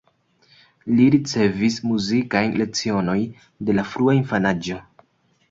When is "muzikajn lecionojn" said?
1.89-3.23